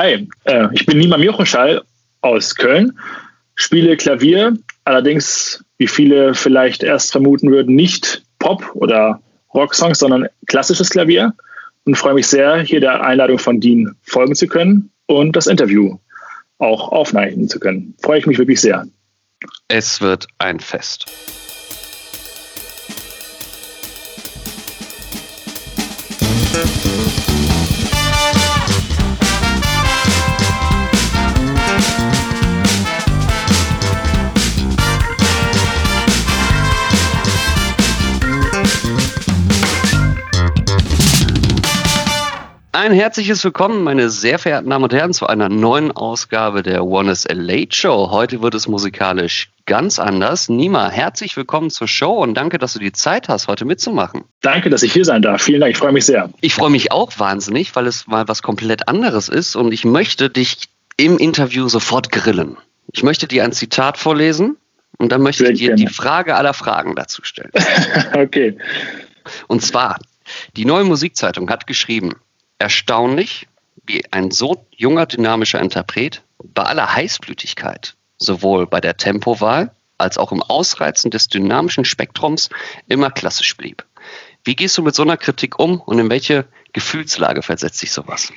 [0.00, 1.82] Hi, äh, ich bin Nima Mirchoschall
[2.22, 2.98] aus Köln,
[3.54, 9.20] spiele Klavier, allerdings, wie viele vielleicht erst vermuten würden, nicht Pop- oder
[9.52, 11.34] Rocksongs, sondern klassisches Klavier
[11.84, 15.98] und freue mich sehr, hier der Einladung von Dean folgen zu können und das Interview
[16.56, 17.94] auch aufnehmen zu können.
[18.00, 18.86] Freue ich mich wirklich sehr.
[19.68, 21.04] Es wird ein Fest.
[42.80, 47.12] Ein herzliches Willkommen, meine sehr verehrten Damen und Herren, zu einer neuen Ausgabe der One
[47.12, 48.08] is a Late Show.
[48.10, 50.48] Heute wird es musikalisch ganz anders.
[50.48, 54.24] Nima, herzlich willkommen zur Show und danke, dass du die Zeit hast, heute mitzumachen.
[54.40, 55.42] Danke, dass ich hier sein darf.
[55.42, 56.30] Vielen Dank, ich freue mich sehr.
[56.40, 60.30] Ich freue mich auch wahnsinnig, weil es mal was komplett anderes ist und ich möchte
[60.30, 62.56] dich im Interview sofort grillen.
[62.94, 64.56] Ich möchte dir ein Zitat vorlesen
[64.96, 67.52] und dann möchte ich dir die Frage aller Fragen dazu stellen.
[68.14, 68.56] okay.
[69.48, 69.98] Und zwar,
[70.56, 72.14] die neue Musikzeitung hat geschrieben,
[72.60, 73.48] erstaunlich,
[73.86, 80.32] wie ein so junger, dynamischer Interpret bei aller Heißblütigkeit, sowohl bei der Tempowahl als auch
[80.32, 82.48] im Ausreizen des dynamischen Spektrums,
[82.88, 83.84] immer klassisch blieb.
[84.44, 88.32] Wie gehst du mit so einer Kritik um und in welche Gefühlslage versetzt sich sowas?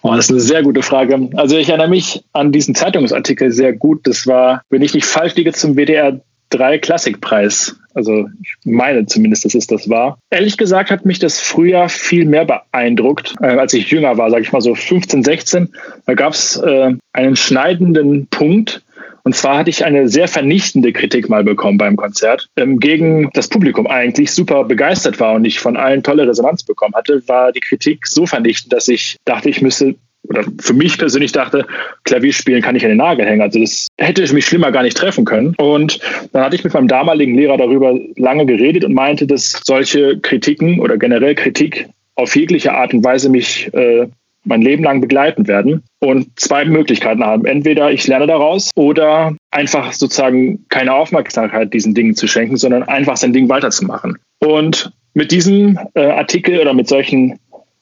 [0.00, 1.30] Oh, das ist eine sehr gute Frage.
[1.36, 4.06] Also ich erinnere mich an diesen Zeitungsartikel sehr gut.
[4.06, 9.46] Das war, wenn ich nicht falsch liege, zum WDR 3 Klassikpreis also ich meine zumindest,
[9.46, 10.18] dass es das war.
[10.30, 14.42] Ehrlich gesagt hat mich das früher viel mehr beeindruckt, äh, als ich jünger war, sage
[14.42, 15.72] ich mal so 15, 16.
[16.04, 18.82] Da gab es äh, einen schneidenden Punkt.
[19.22, 22.48] Und zwar hatte ich eine sehr vernichtende Kritik mal bekommen beim Konzert.
[22.56, 26.94] Ähm, gegen das Publikum eigentlich super begeistert war und ich von allen tolle Resonanz bekommen
[26.94, 29.96] hatte, war die Kritik so vernichtend, dass ich dachte, ich müsste
[30.28, 31.66] oder für mich persönlich dachte,
[32.04, 33.42] Klavierspielen kann ich an den Nagel hängen.
[33.42, 35.54] Also das hätte mich schlimmer gar nicht treffen können.
[35.58, 36.00] Und
[36.32, 40.80] dann hatte ich mit meinem damaligen Lehrer darüber lange geredet und meinte, dass solche Kritiken
[40.80, 44.06] oder generell Kritik auf jegliche Art und Weise mich äh,
[44.46, 47.44] mein Leben lang begleiten werden und zwei Möglichkeiten haben.
[47.44, 53.16] Entweder ich lerne daraus oder einfach sozusagen keine Aufmerksamkeit diesen Dingen zu schenken, sondern einfach
[53.16, 54.18] sein Ding weiterzumachen.
[54.38, 57.38] Und mit diesem äh, Artikel oder mit solchen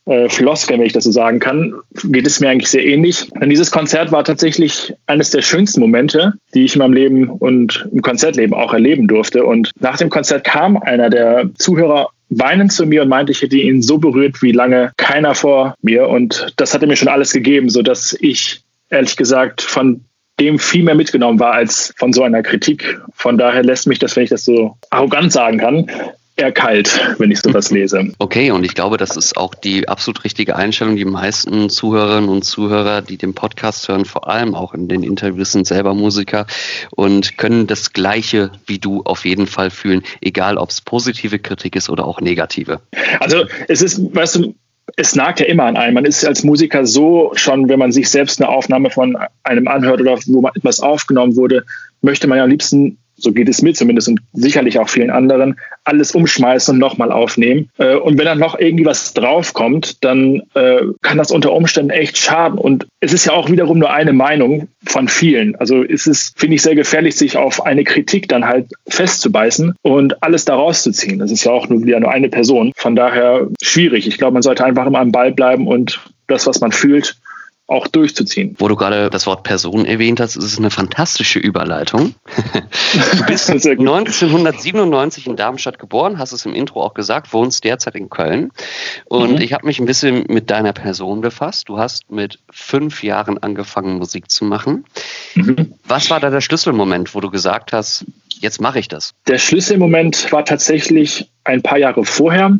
[0.06, 3.30] äh, Floskel, wenn ich das so sagen kann, geht es mir eigentlich sehr ähnlich.
[3.40, 7.88] Denn dieses Konzert war tatsächlich eines der schönsten Momente, die ich in meinem Leben und
[7.90, 9.44] im Konzertleben auch erleben durfte.
[9.44, 13.56] Und nach dem Konzert kam einer der Zuhörer weinend zu mir und meinte, ich hätte
[13.56, 16.08] ihn so berührt wie lange keiner vor mir.
[16.08, 20.04] Und das hatte mir schon alles gegeben, sodass ich ehrlich gesagt von
[20.40, 23.00] dem viel mehr mitgenommen war als von so einer Kritik.
[23.14, 25.90] Von daher lässt mich das, wenn ich das so arrogant sagen kann,
[26.36, 28.12] eher kalt, wenn ich sowas lese.
[28.18, 30.96] Okay, und ich glaube, das ist auch die absolut richtige Einstellung.
[30.96, 35.52] Die meisten Zuhörerinnen und Zuhörer, die den Podcast hören, vor allem auch in den Interviews,
[35.52, 36.46] sind selber Musiker
[36.90, 41.76] und können das Gleiche wie du auf jeden Fall fühlen, egal ob es positive Kritik
[41.76, 42.80] ist oder auch negative.
[43.20, 44.54] Also es ist, weißt du,
[44.96, 45.94] es nagt ja immer an einem.
[45.94, 50.00] Man ist als Musiker so schon, wenn man sich selbst eine Aufnahme von einem anhört
[50.00, 51.64] oder wo etwas aufgenommen wurde,
[52.02, 55.56] möchte man ja am liebsten so geht es mir zumindest und sicherlich auch vielen anderen,
[55.84, 57.70] alles umschmeißen und nochmal aufnehmen.
[57.78, 62.18] Äh, und wenn dann noch irgendwie was draufkommt, dann äh, kann das unter Umständen echt
[62.18, 62.58] schaden.
[62.58, 65.56] Und es ist ja auch wiederum nur eine Meinung von vielen.
[65.56, 70.22] Also ist es, finde ich, sehr gefährlich, sich auf eine Kritik dann halt festzubeißen und
[70.22, 71.18] alles daraus zu ziehen.
[71.18, 72.72] Das ist ja auch nur wieder nur eine Person.
[72.76, 74.06] Von daher schwierig.
[74.06, 77.16] Ich glaube, man sollte einfach immer am Ball bleiben und das, was man fühlt,
[77.66, 78.54] auch durchzuziehen.
[78.58, 82.14] Wo du gerade das Wort Person erwähnt hast, ist es eine fantastische Überleitung.
[83.16, 88.10] Du bist 1997 in Darmstadt geboren, hast es im Intro auch gesagt, wohnst derzeit in
[88.10, 88.50] Köln.
[89.06, 89.40] Und mhm.
[89.40, 91.70] ich habe mich ein bisschen mit deiner Person befasst.
[91.70, 94.84] Du hast mit fünf Jahren angefangen, Musik zu machen.
[95.34, 95.74] Mhm.
[95.86, 98.04] Was war da der Schlüsselmoment, wo du gesagt hast,
[98.40, 99.14] jetzt mache ich das?
[99.26, 102.58] Der Schlüsselmoment war tatsächlich ein paar Jahre vorher.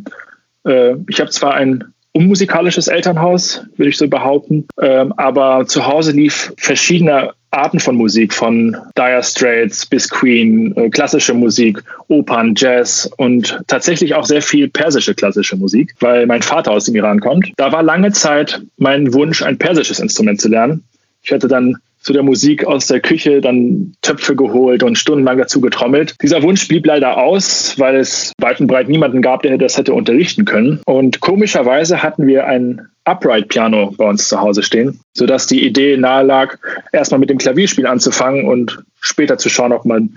[0.66, 4.66] Äh, ich habe zwar ein unmusikalisches Elternhaus, würde ich so behaupten.
[4.80, 10.90] Ähm, aber zu Hause lief verschiedene Arten von Musik, von Dire Straits bis Queen, äh,
[10.90, 16.70] klassische Musik, Opern, Jazz und tatsächlich auch sehr viel persische klassische Musik, weil mein Vater
[16.70, 17.52] aus dem Iran kommt.
[17.56, 20.84] Da war lange Zeit mein Wunsch, ein persisches Instrument zu lernen.
[21.22, 25.62] Ich hatte dann zu der Musik aus der Küche dann Töpfe geholt und stundenlang dazu
[25.62, 26.14] getrommelt.
[26.22, 29.94] Dieser Wunsch blieb leider aus, weil es weit und breit niemanden gab, der das hätte
[29.94, 30.80] unterrichten können.
[30.84, 35.96] Und komischerweise hatten wir ein Upright Piano bei uns zu Hause stehen, sodass die Idee
[35.96, 36.58] nahe lag,
[36.92, 40.16] erstmal mit dem Klavierspiel anzufangen und später zu schauen, ob man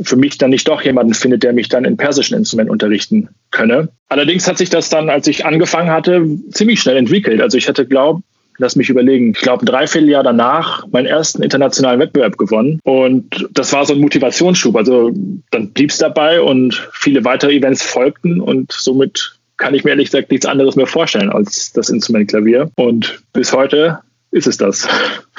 [0.00, 3.90] für mich dann nicht doch jemanden findet, der mich dann in persischen Instrumenten unterrichten könne.
[4.08, 7.40] Allerdings hat sich das dann, als ich angefangen hatte, ziemlich schnell entwickelt.
[7.40, 8.22] Also ich hatte, glaube
[8.62, 12.80] lass mich überlegen, ich glaube ein Dreivierteljahr danach meinen ersten internationalen Wettbewerb gewonnen.
[12.84, 14.74] Und das war so ein Motivationsschub.
[14.76, 15.10] Also
[15.50, 20.10] dann blieb es dabei und viele weitere Events folgten und somit kann ich mir ehrlich
[20.10, 22.70] gesagt nichts anderes mehr vorstellen als das Instrument Klavier.
[22.76, 23.98] Und bis heute
[24.30, 24.88] ist es das.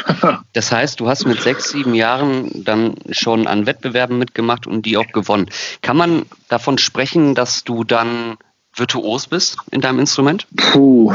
[0.54, 4.98] das heißt, du hast mit sechs, sieben Jahren dann schon an Wettbewerben mitgemacht und die
[4.98, 5.50] auch gewonnen.
[5.82, 8.38] Kann man davon sprechen, dass du dann
[8.76, 10.46] virtuos bist in deinem Instrument?
[10.56, 11.14] Puh,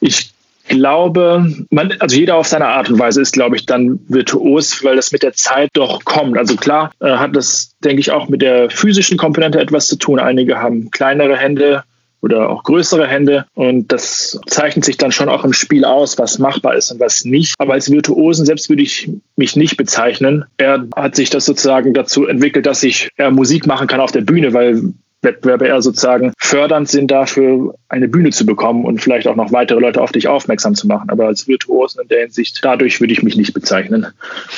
[0.00, 0.32] ich
[0.68, 4.96] glaube, man, also jeder auf seine Art und Weise ist, glaube ich, dann virtuos, weil
[4.96, 6.38] das mit der Zeit doch kommt.
[6.38, 10.18] Also klar äh, hat das, denke ich, auch mit der physischen Komponente etwas zu tun.
[10.18, 11.84] Einige haben kleinere Hände,
[12.20, 13.46] oder auch größere Hände.
[13.54, 17.24] Und das zeichnet sich dann schon auch im Spiel aus, was machbar ist und was
[17.24, 17.54] nicht.
[17.58, 20.44] Aber als Virtuosen selbst würde ich mich nicht bezeichnen.
[20.56, 24.52] Er hat sich das sozusagen dazu entwickelt, dass ich Musik machen kann auf der Bühne,
[24.52, 29.52] weil Wettbewerbe eher sozusagen fördernd sind dafür, eine Bühne zu bekommen und vielleicht auch noch
[29.52, 31.10] weitere Leute auf dich aufmerksam zu machen.
[31.10, 34.06] Aber als Virtuosen in der Hinsicht, dadurch würde ich mich nicht bezeichnen.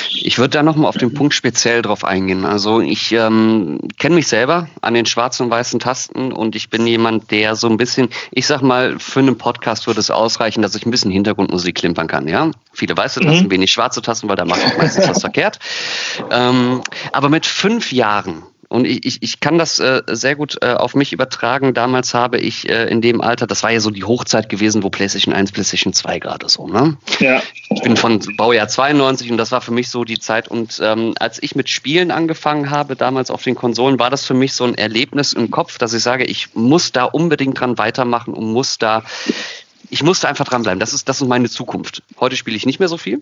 [0.09, 2.45] Ich würde da nochmal auf den Punkt speziell drauf eingehen.
[2.45, 6.85] Also ich ähm, kenne mich selber an den schwarzen und weißen Tasten und ich bin
[6.85, 10.75] jemand, der so ein bisschen, ich sag mal, für einen Podcast würde es ausreichen, dass
[10.75, 12.27] ich ein bisschen Hintergrundmusik klimpern kann.
[12.27, 13.51] Ja, Viele weiße Tasten, mhm.
[13.51, 15.59] wenig schwarze Tasten, weil da mache ich meistens was verkehrt.
[16.29, 16.81] Ähm,
[17.11, 20.95] aber mit fünf Jahren und ich, ich, ich kann das äh, sehr gut äh, auf
[20.95, 21.73] mich übertragen.
[21.73, 24.89] Damals habe ich äh, in dem Alter, das war ja so die Hochzeit gewesen, wo
[24.89, 26.95] PlayStation 1, PlayStation 2 gerade so, ne?
[27.19, 27.41] Ja.
[27.69, 30.47] Ich bin von Baujahr 92 und das war für mich so die Zeit.
[30.47, 34.35] Und ähm, als ich mit Spielen angefangen habe, damals auf den Konsolen, war das für
[34.35, 38.33] mich so ein Erlebnis im Kopf, dass ich sage, ich muss da unbedingt dran weitermachen
[38.33, 39.03] und muss da
[39.91, 40.79] ich musste einfach dranbleiben.
[40.79, 42.01] Das ist, das ist meine Zukunft.
[42.19, 43.21] Heute spiele ich nicht mehr so viel.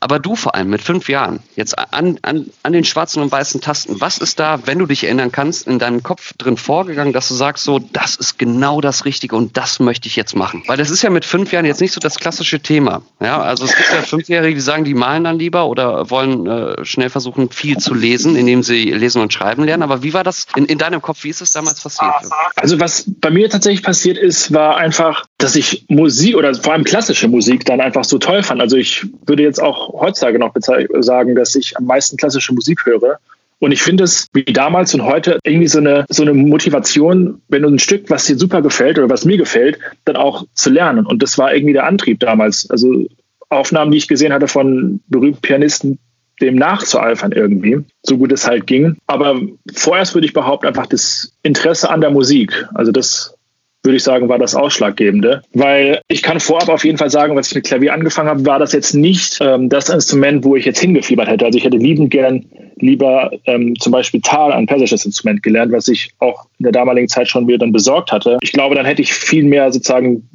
[0.00, 3.60] Aber du vor allem mit fünf Jahren, jetzt an, an, an den schwarzen und weißen
[3.60, 7.28] Tasten, was ist da, wenn du dich erinnern kannst, in deinem Kopf drin vorgegangen, dass
[7.28, 10.62] du sagst, so, das ist genau das Richtige und das möchte ich jetzt machen?
[10.66, 13.02] Weil das ist ja mit fünf Jahren jetzt nicht so das klassische Thema.
[13.20, 16.84] Ja, also es gibt ja Fünfjährige, die sagen, die malen dann lieber oder wollen äh,
[16.86, 19.82] schnell versuchen, viel zu lesen, indem sie lesen und schreiben lernen.
[19.82, 21.24] Aber wie war das in, in deinem Kopf?
[21.24, 22.14] Wie ist es damals passiert?
[22.56, 26.84] Also was bei mir tatsächlich passiert ist, war einfach, dass ich Musik oder vor allem
[26.84, 28.60] klassische Musik dann einfach so toll fand.
[28.60, 30.54] Also ich würde jetzt auch heutzutage noch
[31.00, 33.18] sagen, dass ich am meisten klassische Musik höre.
[33.60, 37.62] Und ich finde es wie damals und heute irgendwie so eine, so eine Motivation, wenn
[37.62, 41.04] du ein Stück, was dir super gefällt oder was mir gefällt, dann auch zu lernen.
[41.04, 42.70] Und das war irgendwie der Antrieb damals.
[42.70, 43.06] Also
[43.48, 45.98] Aufnahmen, die ich gesehen hatte von berühmten Pianisten,
[46.40, 48.96] dem nachzueifern irgendwie, so gut es halt ging.
[49.08, 49.40] Aber
[49.74, 52.68] vorerst würde ich behaupten, einfach das Interesse an der Musik.
[52.74, 53.37] Also das
[53.84, 55.42] würde ich sagen, war das Ausschlaggebende.
[55.54, 58.58] Weil ich kann vorab auf jeden Fall sagen, was ich mit Klavier angefangen habe, war
[58.58, 61.46] das jetzt nicht ähm, das Instrument, wo ich jetzt hingefiebert hätte.
[61.46, 62.44] Also ich hätte liebend gern
[62.76, 67.08] lieber ähm, zum Beispiel Tal, ein persisches Instrument gelernt, was ich auch in der damaligen
[67.08, 68.38] Zeit schon wieder dann besorgt hatte.
[68.40, 70.28] Ich glaube, dann hätte ich viel mehr sozusagen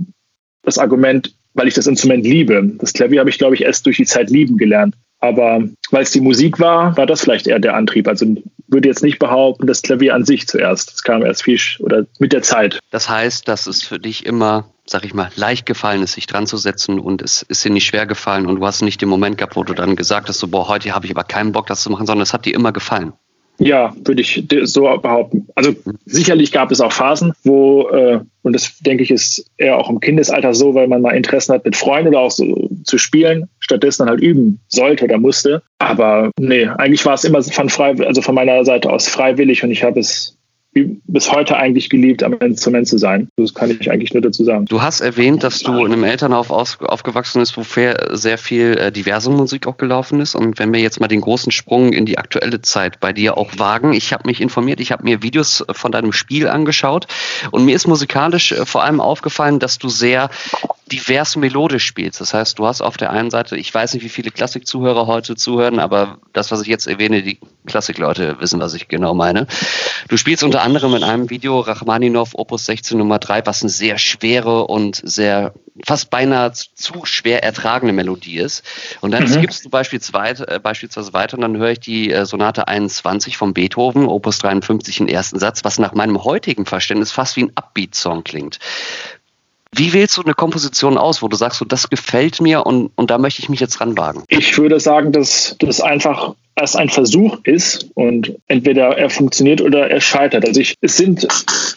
[0.63, 2.71] das Argument, weil ich das Instrument liebe.
[2.79, 4.95] Das Klavier habe ich, glaube ich, erst durch die Zeit lieben gelernt.
[5.23, 8.09] Aber weil es die Musik war, war das vielleicht eher der Antrieb.
[8.09, 8.25] Also
[8.67, 10.91] würde jetzt nicht behaupten, das Klavier an sich zuerst.
[10.91, 12.79] Das kam erst viel oder mit der Zeit.
[12.91, 16.45] Das heißt, dass es für dich immer, sag ich mal, leicht gefallen ist, sich dran
[16.45, 19.37] zu setzen und es ist dir nicht schwer gefallen und du hast nicht den Moment
[19.37, 21.83] gehabt, wo du dann gesagt hast, so, boah, heute habe ich aber keinen Bock, das
[21.83, 23.13] zu machen, sondern es hat dir immer gefallen.
[23.59, 25.47] Ja, würde ich so behaupten.
[25.55, 29.89] Also sicherlich gab es auch Phasen, wo, äh, und das denke ich ist eher auch
[29.89, 33.49] im Kindesalter so, weil man mal Interessen hat, mit Freunden oder auch so zu spielen,
[33.59, 35.61] stattdessen dann halt üben sollte oder musste.
[35.77, 39.71] Aber nee, eigentlich war es immer von frei, also von meiner Seite aus freiwillig und
[39.71, 40.37] ich habe es
[40.73, 43.29] bis heute eigentlich geliebt, am Instrument zu sein.
[43.37, 44.65] Das kann ich eigentlich nur dazu sagen.
[44.65, 49.29] Du hast erwähnt, dass du in einem Elternhaus aufgewachsen bist, wo sehr viel äh, diverse
[49.29, 50.35] Musik auch gelaufen ist.
[50.35, 53.51] Und wenn wir jetzt mal den großen Sprung in die aktuelle Zeit bei dir auch
[53.57, 57.07] wagen, ich habe mich informiert, ich habe mir Videos von deinem Spiel angeschaut
[57.51, 60.29] und mir ist musikalisch äh, vor allem aufgefallen, dass du sehr
[60.93, 62.21] divers melodisch spielst.
[62.21, 65.35] Das heißt, du hast auf der einen Seite, ich weiß nicht, wie viele Klassikzuhörer heute
[65.35, 69.47] zuhören, aber das, was ich jetzt erwähne, die Klassikleute wissen, was ich genau meine.
[70.07, 73.97] Du spielst unter anderem in einem Video Rachmaninov Opus 16 Nummer 3, was eine sehr
[73.97, 75.53] schwere und sehr
[75.85, 78.63] fast beinahe zu schwer ertragene Melodie ist.
[79.01, 79.29] Und dann mhm.
[79.29, 83.53] skippst du beispielsweise, äh, beispielsweise weiter und dann höre ich die äh, Sonate 21 von
[83.53, 88.23] Beethoven, Opus 53 im ersten Satz, was nach meinem heutigen Verständnis fast wie ein Upbeat-Song
[88.23, 88.59] klingt.
[89.75, 93.09] Wie wählst du eine Komposition aus, wo du sagst, so, das gefällt mir und, und
[93.09, 94.23] da möchte ich mich jetzt ranwagen?
[94.27, 99.89] Ich würde sagen, dass das einfach erst ein Versuch ist und entweder er funktioniert oder
[99.89, 100.47] er scheitert.
[100.47, 101.27] Also ich, es sind,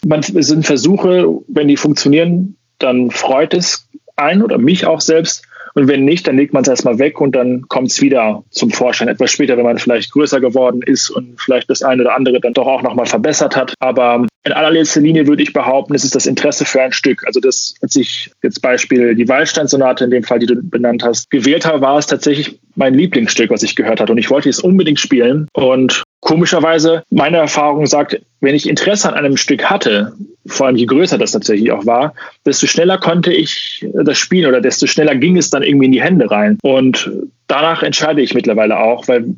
[0.05, 5.43] man, es sind Versuche, wenn die funktionieren, dann freut es einen oder mich auch selbst.
[5.73, 8.71] Und wenn nicht, dann legt man es erstmal weg und dann kommt es wieder zum
[8.71, 9.09] Vorschein.
[9.09, 12.53] Etwas später, wenn man vielleicht größer geworden ist und vielleicht das eine oder andere dann
[12.53, 13.75] doch auch nochmal verbessert hat.
[13.79, 17.25] Aber in allerletzter Linie würde ich behaupten, es ist das Interesse für ein Stück.
[17.25, 21.29] Also das, als ich jetzt Beispiel die Wallstein-Sonate in dem Fall, die du benannt hast,
[21.29, 24.11] gewählt habe, war es tatsächlich mein Lieblingsstück, was ich gehört hatte.
[24.11, 25.47] Und ich wollte es unbedingt spielen.
[25.53, 30.13] Und komischerweise, meine Erfahrung sagt, wenn ich Interesse an einem Stück hatte,
[30.45, 32.13] vor allem je größer das tatsächlich auch war,
[32.45, 36.01] desto schneller konnte ich das spielen oder desto schneller ging es dann irgendwie in die
[36.01, 36.57] Hände rein.
[36.63, 37.11] Und
[37.47, 39.35] danach entscheide ich mittlerweile auch, weil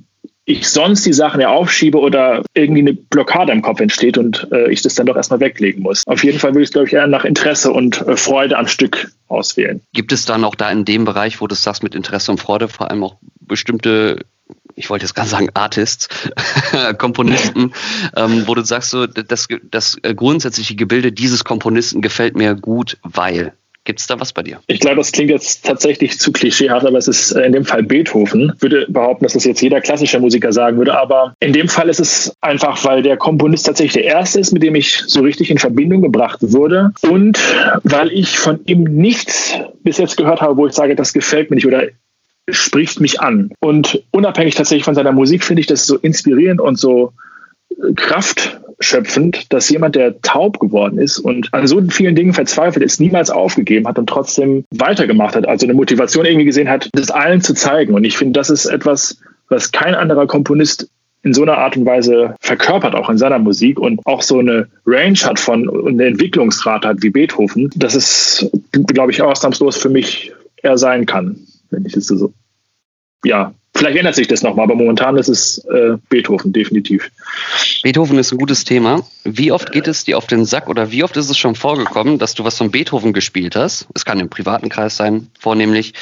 [0.50, 4.72] ich sonst die Sachen ja aufschiebe oder irgendwie eine Blockade im Kopf entsteht und äh,
[4.72, 6.01] ich das dann doch erstmal weglegen muss.
[6.08, 8.68] Auf jeden Fall würde ich es, glaube ich, eher nach Interesse und äh, Freude am
[8.68, 9.82] Stück auswählen.
[9.94, 12.68] Gibt es dann auch da in dem Bereich, wo du sagst, mit Interesse und Freude
[12.68, 14.25] vor allem auch bestimmte
[14.75, 16.08] ich wollte jetzt gerade sagen Artists,
[16.98, 17.74] Komponisten,
[18.15, 23.53] ähm, wo du sagst, so, das, das grundsätzliche Gebilde dieses Komponisten gefällt mir gut, weil.
[23.89, 24.60] Gibt es da was bei dir?
[24.67, 28.51] Ich glaube, das klingt jetzt tatsächlich zu klischeehaft, aber es ist in dem Fall Beethoven.
[28.55, 31.89] Ich würde behaupten, dass das jetzt jeder klassische Musiker sagen würde, aber in dem Fall
[31.89, 35.50] ist es einfach, weil der Komponist tatsächlich der erste ist, mit dem ich so richtig
[35.50, 37.39] in Verbindung gebracht wurde und
[37.81, 41.55] weil ich von ihm nichts bis jetzt gehört habe, wo ich sage, das gefällt mir
[41.55, 41.88] nicht oder
[42.48, 43.50] spricht mich an.
[43.60, 47.13] Und unabhängig tatsächlich von seiner Musik finde ich das so inspirierend und so
[47.81, 53.00] äh, kraftschöpfend, dass jemand, der taub geworden ist und an so vielen Dingen verzweifelt ist,
[53.00, 57.41] niemals aufgegeben hat und trotzdem weitergemacht hat, also eine Motivation irgendwie gesehen hat, das allen
[57.41, 57.93] zu zeigen.
[57.93, 60.89] Und ich finde, das ist etwas, was kein anderer Komponist
[61.21, 64.67] in so einer Art und Weise verkörpert, auch in seiner Musik und auch so eine
[64.86, 69.89] Range hat von und eine Entwicklungsrate hat wie Beethoven, dass es, glaube ich, ausnahmslos für
[69.89, 70.31] mich
[70.62, 72.33] er sein kann wenn ich es so.
[73.24, 77.09] Ja, vielleicht ändert sich das nochmal, aber momentan ist es äh, Beethoven, definitiv.
[77.81, 79.03] Beethoven ist ein gutes Thema.
[79.24, 82.19] Wie oft geht es dir auf den Sack oder wie oft ist es schon vorgekommen,
[82.19, 83.88] dass du was von Beethoven gespielt hast?
[83.95, 85.93] Es kann im privaten Kreis sein, vornehmlich,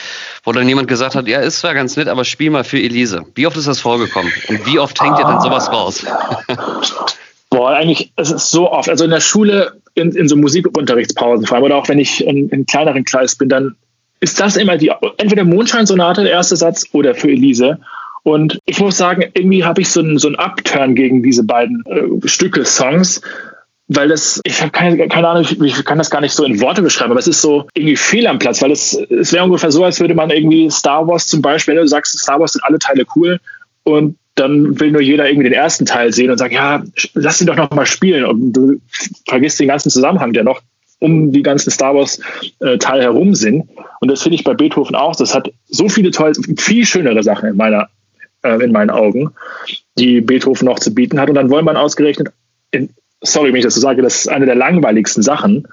[0.43, 3.25] wo dann jemand gesagt hat, ja, ist zwar ganz nett, aber spiel mal für Elise.
[3.35, 4.31] Wie oft ist das vorgekommen?
[4.49, 5.17] Und wie oft hängt ah.
[5.17, 6.05] dir dann sowas raus?
[7.49, 8.89] Boah, eigentlich, es ist so oft.
[8.89, 12.49] Also in der Schule, in, in so Musikunterrichtspausen vor allem, oder auch wenn ich in,
[12.49, 13.75] in kleineren Kreis bin, dann
[14.19, 17.79] ist das immer die, entweder Mondscheinsonate, der erste Satz, oder für Elise.
[18.23, 21.83] Und ich muss sagen, irgendwie habe ich so einen, so einen Upturn gegen diese beiden
[21.85, 23.21] äh, Stücke, Songs,
[23.87, 26.59] weil das, ich habe keine, keine Ahnung, ich, ich, kann das gar nicht so in
[26.59, 29.71] Worte beschreiben, aber es ist so irgendwie fehl am Platz, weil es, es wäre ungefähr
[29.71, 32.65] so, als würde man irgendwie Star Wars zum Beispiel, wenn du sagst, Star Wars sind
[32.65, 33.39] alle Teile cool
[33.83, 36.83] und dann will nur jeder irgendwie den ersten Teil sehen und sagt, ja,
[37.13, 38.81] lass ihn doch noch mal spielen und du
[39.25, 40.61] vergisst den ganzen Zusammenhang, der noch
[40.99, 43.69] um die ganzen Star Wars-Teile äh, herum sind.
[43.99, 45.15] Und das finde ich bei Beethoven auch.
[45.15, 47.89] Das hat so viele tolle, viel schönere Sachen in meiner,
[48.43, 49.31] äh, in meinen Augen,
[49.97, 51.29] die Beethoven noch zu bieten hat.
[51.29, 52.29] Und dann wollen man ausgerechnet,
[52.71, 52.89] in,
[53.21, 55.67] sorry, wenn ich das so sage, das ist eine der langweiligsten Sachen.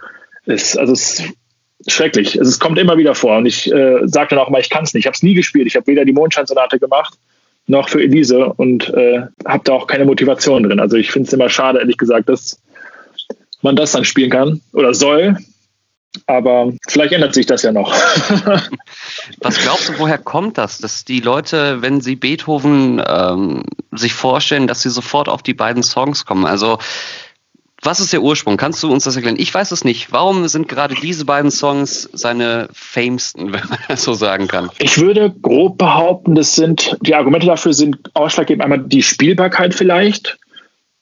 [0.47, 2.39] Ist, also es ist schrecklich.
[2.39, 3.39] Also es kommt immer wieder vor.
[3.39, 5.03] Und ich äh, sage dann auch mal, ich kann es nicht.
[5.03, 5.67] Ich habe es nie gespielt.
[5.67, 7.19] Ich habe weder die Mondscheinsonate gemacht
[7.67, 10.81] noch für Elise und äh, habe da auch keine Motivation drin.
[10.81, 12.61] Also ich finde es immer schade, ehrlich gesagt, dass
[13.65, 15.37] man das dann spielen kann oder soll.
[16.27, 17.93] Aber vielleicht ändert sich das ja noch.
[19.41, 24.69] Was glaubst du, woher kommt das, dass die Leute, wenn sie Beethoven ähm, sich vorstellen,
[24.69, 26.47] dass sie sofort auf die beiden Songs kommen?
[26.47, 26.79] Also
[27.85, 28.57] was ist der Ursprung?
[28.57, 29.37] Kannst du uns das erklären?
[29.39, 30.11] Ich weiß es nicht.
[30.11, 34.71] Warum sind gerade diese beiden Songs seine famesten, wenn man das so sagen kann?
[34.79, 40.39] Ich würde grob behaupten, das sind, die Argumente dafür sind ausschlaggebend einmal die Spielbarkeit vielleicht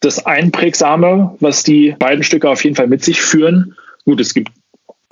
[0.03, 3.75] das Einprägsame, was die beiden Stücke auf jeden Fall mit sich führen.
[4.05, 4.51] Gut, es gibt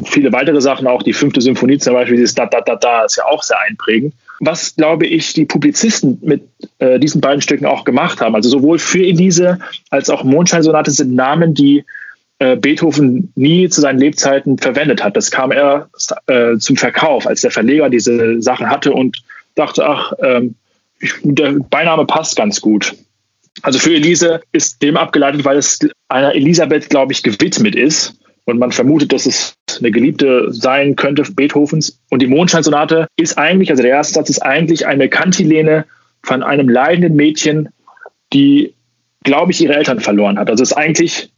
[0.04, 3.16] viele weitere Sachen, auch die fünfte Symphonie zum Beispiel, dieses Da, Da, Da, Da ist
[3.16, 4.14] ja auch sehr einprägend.
[4.40, 6.42] Was, glaube ich, die Publizisten mit
[6.78, 9.58] äh, diesen beiden Stücken auch gemacht haben, also sowohl für Elise
[9.90, 11.84] als auch Mondscheinsonate sind Namen, die
[12.38, 15.16] äh, Beethoven nie zu seinen Lebzeiten verwendet hat.
[15.16, 15.90] Das kam er
[16.26, 19.22] äh, zum Verkauf, als der Verleger diese Sachen hatte und
[19.56, 20.54] dachte, ach, ähm,
[21.22, 22.94] der Beiname passt ganz gut.
[23.62, 25.78] Also für Elise ist dem abgeleitet, weil es
[26.08, 28.16] einer Elisabeth, glaube ich, gewidmet ist.
[28.44, 32.00] Und man vermutet, dass es eine Geliebte sein könnte Beethovens.
[32.10, 35.84] Und die Mondscheinsonate ist eigentlich, also der erste Satz ist eigentlich eine Kantilene
[36.22, 37.68] von einem leidenden Mädchen,
[38.32, 38.74] die,
[39.22, 40.50] glaube ich, ihre Eltern verloren hat.
[40.50, 41.30] Also es ist eigentlich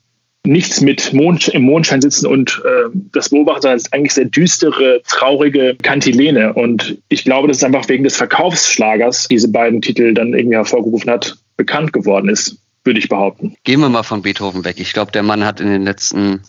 [0.44, 4.24] nichts mit Mond, im Mondschein sitzen und äh, das beobachten, sondern es ist eigentlich sehr
[4.24, 6.52] düstere, traurige Kantilene.
[6.54, 11.10] Und ich glaube, dass es einfach wegen des Verkaufsschlagers diese beiden Titel dann irgendwie hervorgerufen
[11.10, 13.54] hat, bekannt geworden ist, würde ich behaupten.
[13.64, 14.76] Gehen wir mal von Beethoven weg.
[14.78, 16.42] Ich glaube, der Mann hat in den letzten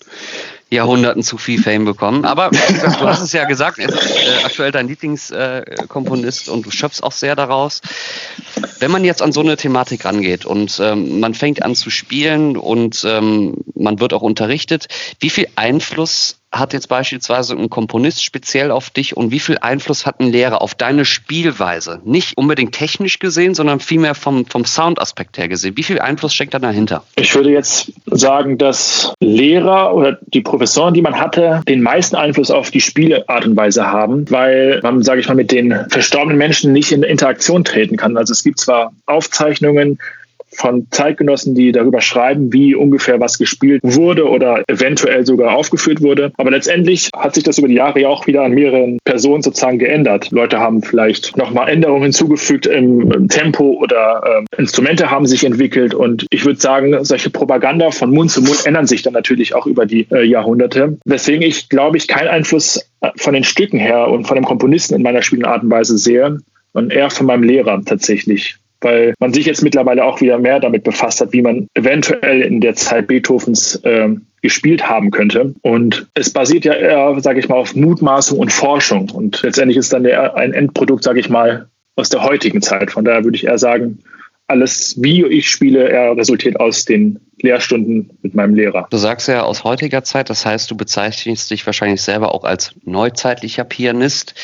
[0.73, 2.25] Jahrhunderten zu viel Fame bekommen.
[2.25, 6.71] Aber du hast es ja gesagt, er ist äh, aktuell dein Lieblingskomponist äh, und du
[6.71, 7.81] schöpfst auch sehr daraus.
[8.79, 12.57] Wenn man jetzt an so eine Thematik rangeht und ähm, man fängt an zu spielen
[12.57, 14.87] und ähm, man wird auch unterrichtet,
[15.19, 20.05] wie viel Einfluss hat jetzt beispielsweise ein Komponist speziell auf dich und wie viel Einfluss
[20.05, 21.99] hat ein Lehrer auf deine Spielweise?
[22.05, 25.75] Nicht unbedingt technisch gesehen, sondern vielmehr vom, vom Soundaspekt her gesehen.
[25.75, 27.03] Wie viel Einfluss steckt da dahinter?
[27.15, 32.51] Ich würde jetzt sagen, dass Lehrer oder die Professoren, die man hatte, den meisten Einfluss
[32.51, 36.71] auf die Spielart und Weise haben, weil man, sage ich mal, mit den verstorbenen Menschen
[36.71, 38.15] nicht in Interaktion treten kann.
[38.15, 39.97] Also es gibt zwar Aufzeichnungen,
[40.55, 46.31] von Zeitgenossen, die darüber schreiben, wie ungefähr was gespielt wurde oder eventuell sogar aufgeführt wurde.
[46.37, 49.79] Aber letztendlich hat sich das über die Jahre ja auch wieder an mehreren Personen sozusagen
[49.79, 50.31] geändert.
[50.31, 55.93] Leute haben vielleicht nochmal Änderungen hinzugefügt im, Tempo oder äh, Instrumente haben sich entwickelt.
[55.93, 59.65] Und ich würde sagen, solche Propaganda von Mund zu Mund ändern sich dann natürlich auch
[59.65, 60.97] über die äh, Jahrhunderte.
[61.05, 64.95] Weswegen ich, glaube ich, keinen Einfluss äh, von den Stücken her und von dem Komponisten
[64.95, 66.37] in meiner spielenden Art und Weise sehe
[66.73, 70.83] und eher von meinem Lehrer tatsächlich weil man sich jetzt mittlerweile auch wieder mehr damit
[70.83, 74.09] befasst hat, wie man eventuell in der Zeit Beethovens äh,
[74.41, 75.55] gespielt haben könnte.
[75.61, 79.09] Und es basiert ja eher, sage ich mal, auf Mutmaßung und Forschung.
[79.09, 82.91] Und letztendlich ist dann der, ein Endprodukt, sage ich mal, aus der heutigen Zeit.
[82.91, 83.99] Von daher würde ich eher sagen,
[84.53, 88.87] alles, wie ich spiele, eher resultiert aus den Lehrstunden mit meinem Lehrer.
[88.91, 92.71] Du sagst ja aus heutiger Zeit, das heißt, du bezeichnest dich wahrscheinlich selber auch als
[92.85, 94.35] neuzeitlicher Pianist.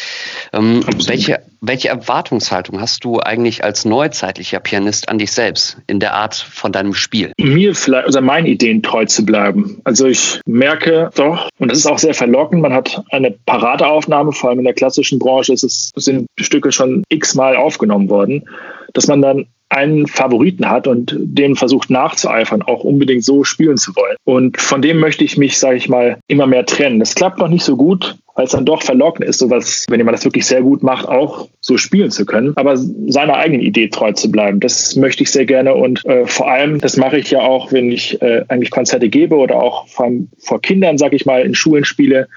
[0.52, 6.16] Ähm, welche, welche Erwartungshaltung hast du eigentlich als neuzeitlicher Pianist an dich selbst in der
[6.16, 7.32] Art von deinem Spiel?
[7.40, 9.80] Mir vielleicht, also meinen Ideen treu zu bleiben.
[9.84, 14.50] Also ich merke doch, und das ist auch sehr verlockend, man hat eine Paradeaufnahme, vor
[14.50, 18.50] allem in der klassischen Branche ist es, sind Stücke schon x-mal aufgenommen worden,
[18.94, 23.96] dass man dann einen Favoriten hat und dem versucht nachzueifern, auch unbedingt so spielen zu
[23.96, 24.18] wollen.
[24.24, 27.00] Und von dem möchte ich mich, sage ich mal, immer mehr trennen.
[27.00, 30.18] Das klappt noch nicht so gut, weil es dann doch verlockend ist, sowas, wenn jemand
[30.18, 34.12] das wirklich sehr gut macht, auch so spielen zu können, aber seiner eigenen Idee treu
[34.14, 34.60] zu bleiben.
[34.60, 37.92] Das möchte ich sehr gerne und äh, vor allem, das mache ich ja auch, wenn
[37.92, 40.10] ich äh, eigentlich Konzerte gebe oder auch vor,
[40.40, 42.28] vor Kindern, sage ich mal, in Schulen spiele,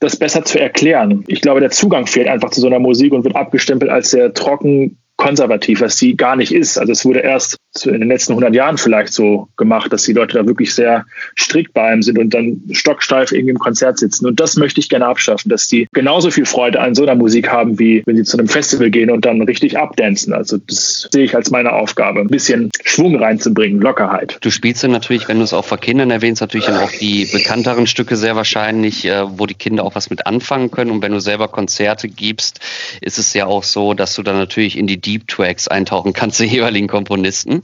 [0.00, 1.24] das besser zu erklären.
[1.28, 4.32] Ich glaube, der Zugang fehlt einfach zu so einer Musik und wird abgestempelt als sehr
[4.32, 6.78] trocken, konservativ, was sie gar nicht ist.
[6.78, 10.38] Also es wurde erst in den letzten 100 Jahren vielleicht so gemacht, dass die Leute
[10.38, 11.06] da wirklich sehr
[11.38, 14.26] strikt bei einem sind und dann stocksteif irgendwie im Konzert sitzen.
[14.26, 17.48] Und das möchte ich gerne abschaffen, dass die genauso viel Freude an so einer Musik
[17.48, 20.32] haben, wie wenn sie zu einem Festival gehen und dann richtig abdancen.
[20.32, 24.38] Also das sehe ich als meine Aufgabe, ein bisschen Schwung reinzubringen, Lockerheit.
[24.40, 27.28] Du spielst dann natürlich, wenn du es auch vor Kindern erwähnst, natürlich dann auch die
[27.32, 30.90] bekannteren Stücke sehr wahrscheinlich, äh, wo die Kinder auch was mit anfangen können.
[30.90, 32.58] Und wenn du selber Konzerte gibst,
[33.00, 36.40] ist es ja auch so, dass du dann natürlich in die Deep Tracks eintauchen kannst,
[36.40, 37.59] die jeweiligen Komponisten.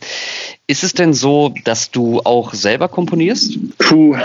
[0.66, 3.58] Ist es denn so, dass du auch selber komponierst?
[3.78, 4.16] Puh,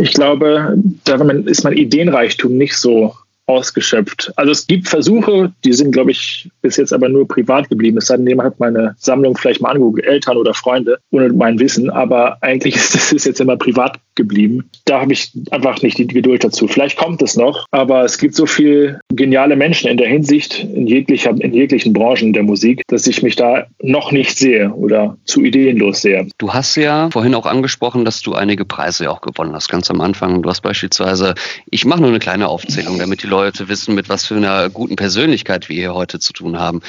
[0.00, 3.14] ich glaube, darin ist mein Ideenreichtum nicht so
[3.50, 4.32] ausgeschöpft.
[4.36, 7.98] Also es gibt Versuche, die sind, glaube ich, bis jetzt aber nur privat geblieben.
[7.98, 11.58] Es sei denn, jemand hat meine Sammlung vielleicht mal angeguckt, Eltern oder Freunde, ohne mein
[11.58, 11.90] Wissen.
[11.90, 14.70] Aber eigentlich ist es jetzt immer privat geblieben.
[14.84, 16.68] Da habe ich einfach nicht die Geduld dazu.
[16.68, 20.86] Vielleicht kommt es noch, aber es gibt so viele geniale Menschen in der Hinsicht, in,
[20.86, 25.42] jeglicher, in jeglichen Branchen der Musik, dass ich mich da noch nicht sehe oder zu
[25.42, 26.28] ideenlos sehe.
[26.38, 30.00] Du hast ja vorhin auch angesprochen, dass du einige Preise auch gewonnen hast, ganz am
[30.00, 30.42] Anfang.
[30.42, 31.34] Du hast beispielsweise,
[31.70, 34.96] ich mache nur eine kleine Aufzählung, damit die Leute wissen, mit was für einer guten
[34.96, 36.80] Persönlichkeit wir hier heute zu tun haben.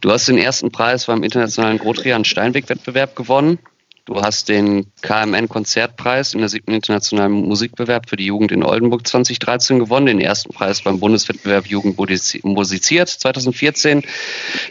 [0.00, 3.58] Du hast den ersten Preis beim internationalen Grotrian Steinweg-Wettbewerb gewonnen.
[4.04, 9.78] Du hast den KMN-Konzertpreis in der siebten internationalen Musikbewerb für die Jugend in Oldenburg 2013
[9.78, 11.96] gewonnen, den ersten Preis beim Bundeswettbewerb Jugend
[12.42, 14.02] musiziert 2014.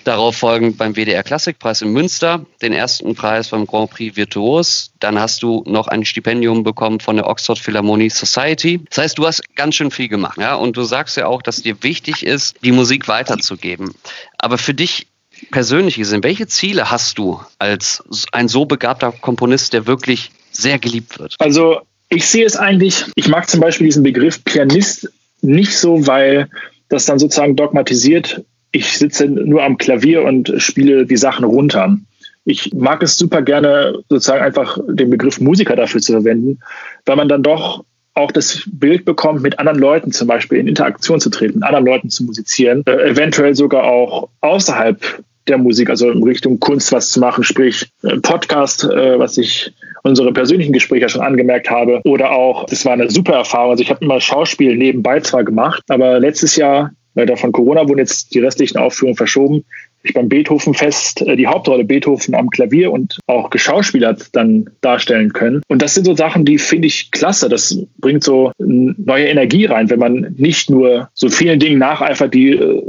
[0.03, 4.91] Darauf folgend beim WDR Klassikpreis in Münster, den ersten Preis beim Grand Prix Virtuos.
[4.99, 8.81] Dann hast du noch ein Stipendium bekommen von der Oxford Philharmonie Society.
[8.89, 10.39] Das heißt, du hast ganz schön viel gemacht.
[10.39, 10.55] Ja?
[10.55, 13.95] Und du sagst ja auch, dass dir wichtig ist, die Musik weiterzugeben.
[14.37, 15.07] Aber für dich
[15.49, 21.19] persönlich gesehen, welche Ziele hast du als ein so begabter Komponist, der wirklich sehr geliebt
[21.19, 21.35] wird?
[21.39, 26.49] Also ich sehe es eigentlich, ich mag zum Beispiel diesen Begriff Pianist nicht so, weil
[26.89, 31.97] das dann sozusagen dogmatisiert, ich sitze nur am Klavier und spiele die Sachen runter.
[32.43, 36.59] Ich mag es super gerne, sozusagen einfach den Begriff Musiker dafür zu verwenden,
[37.05, 41.19] weil man dann doch auch das Bild bekommt, mit anderen Leuten zum Beispiel in Interaktion
[41.19, 46.09] zu treten, mit anderen Leuten zu musizieren, äh, eventuell sogar auch außerhalb der Musik, also
[46.09, 49.73] in Richtung Kunst was zu machen, sprich äh, Podcast, äh, was ich
[50.03, 53.71] unsere persönlichen Gespräche schon angemerkt habe, oder auch, das war eine super Erfahrung.
[53.71, 57.99] Also ich habe immer Schauspiel nebenbei zwar gemacht, aber letztes Jahr, leider von Corona, wurden
[57.99, 59.65] jetzt die restlichen Aufführungen verschoben
[60.03, 65.61] ich beim Beethoven-Fest äh, die Hauptrolle Beethoven am Klavier und auch geschauspielert dann darstellen können.
[65.67, 67.49] Und das sind so Sachen, die finde ich klasse.
[67.49, 72.51] Das bringt so neue Energie rein, wenn man nicht nur so vielen Dingen nacheifert, die
[72.51, 72.83] äh,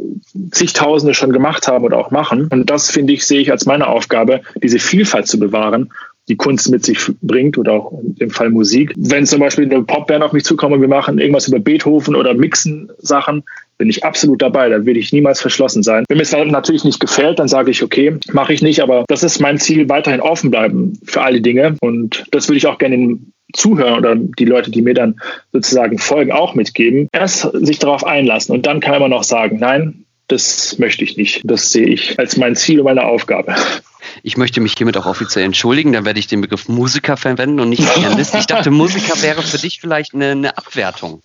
[0.50, 2.48] zigtausende schon gemacht haben oder auch machen.
[2.50, 5.90] Und das finde ich, sehe ich als meine Aufgabe, diese Vielfalt zu bewahren
[6.28, 8.92] die Kunst mit sich bringt oder auch im Fall Musik.
[8.96, 12.34] Wenn zum Beispiel eine Popband auf mich zukommt und wir machen irgendwas über Beethoven oder
[12.34, 13.42] mixen Sachen,
[13.82, 14.68] bin ich absolut dabei.
[14.68, 16.04] Da will ich niemals verschlossen sein.
[16.08, 18.80] Wenn mir es natürlich nicht gefällt, dann sage ich, okay, mache ich nicht.
[18.80, 21.76] Aber das ist mein Ziel, weiterhin offen bleiben für alle Dinge.
[21.80, 25.16] Und das würde ich auch gerne den Zuhörer oder die Leute, die mir dann
[25.52, 27.08] sozusagen folgen, auch mitgeben.
[27.10, 31.42] Erst sich darauf einlassen und dann kann man noch sagen, nein, das möchte ich nicht.
[31.42, 33.56] Das sehe ich als mein Ziel und meine Aufgabe.
[34.22, 35.92] Ich möchte mich hiermit auch offiziell entschuldigen.
[35.92, 38.34] Dann werde ich den Begriff Musiker verwenden und nicht Pianist.
[38.34, 41.22] Ich dachte, Musiker wäre für dich vielleicht eine, eine Abwertung.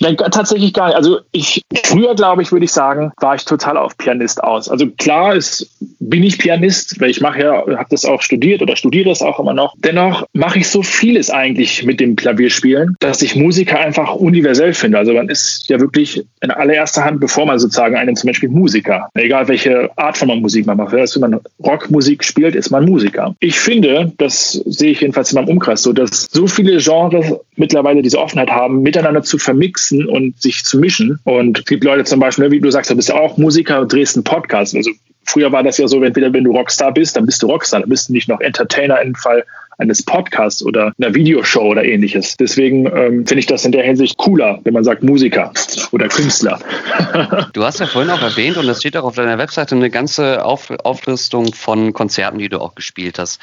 [0.00, 0.96] Nein, tatsächlich gar nicht.
[0.96, 4.68] Also ich früher glaube ich, würde ich sagen, war ich total auf Pianist aus.
[4.68, 5.70] Also klar ist,
[6.00, 9.38] bin ich Pianist, weil ich mache ja, habe das auch studiert oder studiere es auch
[9.38, 9.74] immer noch.
[9.78, 14.98] Dennoch mache ich so vieles eigentlich mit dem Klavierspielen, dass ich Musiker einfach universell finde.
[14.98, 19.08] Also man ist ja wirklich in allererster Hand, bevor man sozusagen einen zum Beispiel Musiker,
[19.14, 23.34] egal welche Art von Musik man macht, also man Rockmusik spielt, ist man Musiker.
[23.40, 28.02] Ich finde, das sehe ich jedenfalls in meinem Umkreis so, dass so viele Genres mittlerweile
[28.02, 31.18] diese Offenheit haben, miteinander zu vermixen und sich zu mischen.
[31.24, 33.92] Und es gibt Leute zum Beispiel, wie du sagst, du bist ja auch Musiker und
[33.92, 34.74] drehst einen Podcast.
[34.74, 34.90] Also
[35.24, 37.88] früher war das ja so, entweder wenn du Rockstar bist, dann bist du Rockstar, dann
[37.88, 39.44] bist du nicht noch Entertainer im Fall
[39.80, 42.36] eines Podcasts oder einer Videoshow oder ähnliches.
[42.36, 45.52] Deswegen ähm, finde ich das in der Hinsicht cooler, wenn man sagt Musiker
[45.92, 46.60] oder Künstler.
[47.52, 50.44] du hast ja vorhin auch erwähnt, und das steht auch auf deiner Webseite, eine ganze
[50.44, 53.40] auf Auflistung von Konzerten, die du auch gespielt hast.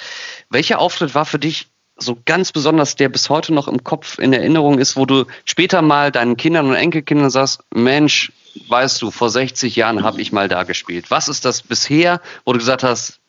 [0.50, 4.32] Welcher Auftritt war für dich so ganz besonders, der bis heute noch im Kopf in
[4.32, 8.32] Erinnerung ist, wo du später mal deinen Kindern und Enkelkindern sagst, Mensch,
[8.67, 11.10] weißt du, vor 60 Jahren habe ich mal da gespielt.
[11.10, 13.19] Was ist das bisher, wo du gesagt hast,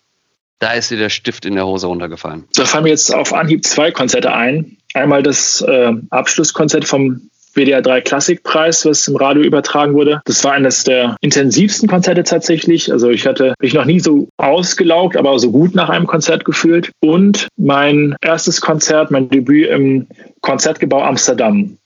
[0.59, 2.45] da ist dir der Stift in der Hose runtergefallen?
[2.55, 4.77] Da fallen mir jetzt auf Anhieb zwei Konzerte ein.
[4.95, 10.21] Einmal das äh, Abschlusskonzert vom WDR 3 Klassikpreis, was im Radio übertragen wurde.
[10.25, 12.93] Das war eines der intensivsten Konzerte tatsächlich.
[12.93, 16.93] Also ich hatte mich noch nie so ausgelaugt, aber so gut nach einem Konzert gefühlt.
[17.01, 20.07] Und mein erstes Konzert, mein Debüt im
[20.41, 21.79] Konzertgebau Amsterdam.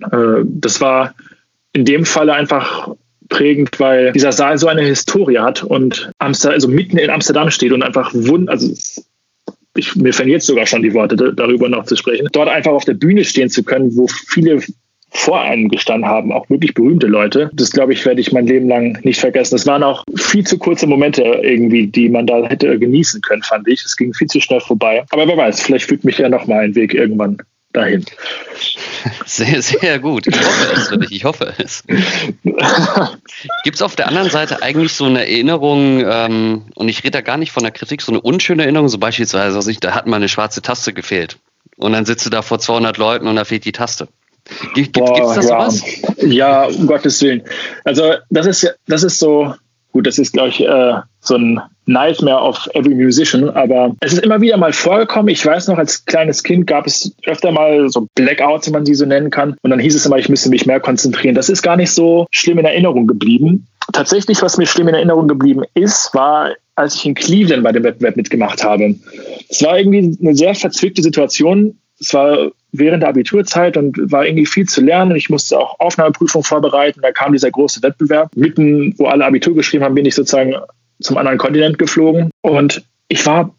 [0.00, 1.14] Äh, das war
[1.72, 2.90] in dem Falle einfach
[3.28, 7.72] prägend, weil dieser Saal so eine Historie hat und Amsterdam, also mitten in Amsterdam steht
[7.72, 8.72] und einfach wund, also
[9.76, 12.84] ich, mir fällen jetzt sogar schon die Worte darüber noch zu sprechen, dort einfach auf
[12.84, 14.60] der Bühne stehen zu können, wo viele
[15.14, 17.48] vor einem gestanden haben, auch wirklich berühmte Leute.
[17.54, 19.54] Das glaube ich, werde ich mein Leben lang nicht vergessen.
[19.54, 23.68] Es waren auch viel zu kurze Momente irgendwie, die man da hätte genießen können, fand
[23.68, 23.84] ich.
[23.84, 25.04] Es ging viel zu schnell vorbei.
[25.10, 27.38] Aber wer weiß, vielleicht führt mich ja noch mal ein Weg irgendwann
[27.74, 28.04] dahin.
[29.26, 30.26] Sehr, sehr gut.
[30.26, 31.12] Ich hoffe es für dich.
[31.12, 31.84] Ich hoffe es.
[33.64, 37.20] Gibt es auf der anderen Seite eigentlich so eine Erinnerung, ähm, und ich rede da
[37.20, 40.06] gar nicht von der Kritik, so eine unschöne Erinnerung, so beispielsweise, also ich, da hat
[40.06, 41.38] mal eine schwarze Taste gefehlt.
[41.76, 44.08] Und dann sitzt du da vor 200 Leuten und da fehlt die Taste.
[44.74, 45.42] Gibt es das ja.
[45.42, 45.82] sowas?
[46.18, 47.42] Ja, um Gottes Willen.
[47.84, 49.54] Also das ist das ist so,
[49.94, 54.24] gut, das ist, glaube ich, äh, so ein Nightmare of every musician, aber es ist
[54.24, 55.28] immer wieder mal vorgekommen.
[55.28, 58.94] Ich weiß noch, als kleines Kind gab es öfter mal so Blackouts, wenn man sie
[58.94, 59.56] so nennen kann.
[59.62, 61.34] Und dann hieß es immer, ich müsste mich mehr konzentrieren.
[61.34, 63.66] Das ist gar nicht so schlimm in Erinnerung geblieben.
[63.92, 67.84] Tatsächlich, was mir schlimm in Erinnerung geblieben ist, war, als ich in Cleveland bei dem
[67.84, 68.96] Wettbewerb mitgemacht habe.
[69.48, 71.78] Es war irgendwie eine sehr verzwickte Situation.
[72.00, 75.16] Es war während der Abiturzeit und war irgendwie viel zu lernen.
[75.16, 77.00] Ich musste auch Aufnahmeprüfung vorbereiten.
[77.02, 78.30] Da kam dieser große Wettbewerb.
[78.34, 80.54] Mitten, wo alle Abitur geschrieben haben, bin ich sozusagen
[81.00, 82.30] zum anderen Kontinent geflogen.
[82.42, 83.54] Und ich war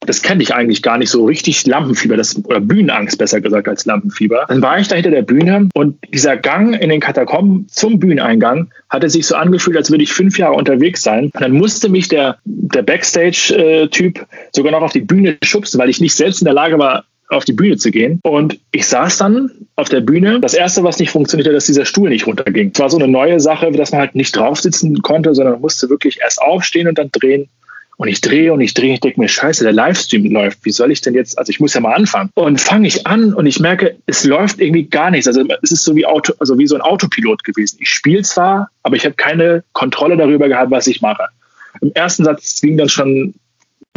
[0.00, 3.84] das kenne ich eigentlich gar nicht so richtig Lampenfieber, das, oder Bühnenangst besser gesagt als
[3.84, 4.46] Lampenfieber.
[4.48, 8.70] Dann war ich da hinter der Bühne und dieser Gang in den Katakomben zum Bühneneingang
[8.88, 11.24] hatte sich so angefühlt, als würde ich fünf Jahre unterwegs sein.
[11.34, 16.00] Und dann musste mich der, der Backstage-Typ sogar noch auf die Bühne schubsen, weil ich
[16.00, 18.20] nicht selbst in der Lage war, auf die Bühne zu gehen.
[18.22, 20.40] Und ich saß dann auf der Bühne.
[20.40, 22.70] Das erste, was nicht funktionierte, dass dieser Stuhl nicht runterging.
[22.72, 25.90] Es war so eine neue Sache, dass man halt nicht drauf sitzen konnte, sondern musste
[25.90, 27.48] wirklich erst aufstehen und dann drehen.
[27.98, 30.64] Und ich drehe und ich drehe, ich denke mir, scheiße, der Livestream läuft.
[30.64, 32.30] Wie soll ich denn jetzt, also ich muss ja mal anfangen.
[32.34, 35.26] Und fange ich an und ich merke, es läuft irgendwie gar nichts.
[35.26, 37.78] Also es ist so wie Auto, also wie so ein Autopilot gewesen.
[37.80, 41.24] Ich spiele zwar, aber ich habe keine Kontrolle darüber gehabt, was ich mache.
[41.80, 43.34] Im ersten Satz ging dann schon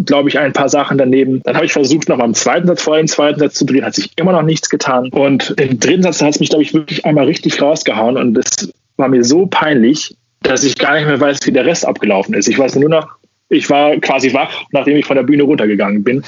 [0.05, 1.41] glaube ich, ein paar Sachen daneben.
[1.43, 3.85] Dann habe ich versucht, noch mal im zweiten Satz vor dem zweiten Satz zu drehen,
[3.85, 5.09] hat sich immer noch nichts getan.
[5.09, 8.17] Und im dritten Satz hat es mich, glaube ich, wirklich einmal richtig rausgehauen.
[8.17, 11.85] Und das war mir so peinlich, dass ich gar nicht mehr weiß, wie der Rest
[11.85, 12.47] abgelaufen ist.
[12.47, 13.07] Ich weiß nur noch,
[13.49, 16.23] ich war quasi wach, nachdem ich von der Bühne runtergegangen bin.